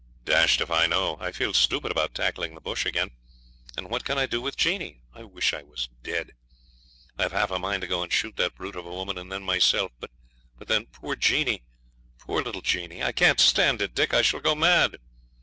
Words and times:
'Dashed 0.25 0.61
if 0.61 0.71
I 0.71 0.87
know. 0.87 1.15
I 1.19 1.31
feel 1.31 1.53
stupid 1.53 1.91
about 1.91 2.15
tackling 2.15 2.55
the 2.55 2.59
bush 2.59 2.87
again; 2.87 3.11
and 3.77 3.87
what 3.91 4.03
can 4.03 4.17
I 4.17 4.25
do 4.25 4.41
with 4.41 4.57
Jeanie? 4.57 5.01
I 5.13 5.21
wish 5.21 5.53
I 5.53 5.61
was 5.61 5.89
dead. 6.01 6.33
I've 7.19 7.33
half 7.33 7.51
a 7.51 7.59
mind 7.59 7.81
to 7.81 7.87
go 7.87 8.01
and 8.01 8.11
shoot 8.11 8.35
that 8.37 8.55
brute 8.55 8.75
of 8.75 8.87
a 8.87 8.91
woman 8.91 9.19
and 9.19 9.31
then 9.31 9.43
myself. 9.43 9.91
But 9.99 10.09
then, 10.67 10.87
poor 10.87 11.15
Jeanie! 11.15 11.61
poor 12.17 12.41
little 12.41 12.61
Jeanie! 12.63 13.03
I 13.03 13.11
can't 13.11 13.39
stand 13.39 13.79
it, 13.79 13.93
Dick; 13.93 14.11
I 14.11 14.23
shall 14.23 14.39
go 14.39 14.55
mad!' 14.55 14.97